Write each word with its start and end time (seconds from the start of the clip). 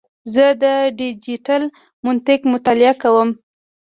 زه 0.33 0.45
د 0.63 0.65
ډیجیټل 0.99 1.63
منطق 2.05 2.39
مطالعه 2.53 2.93
کوم. 3.01 3.29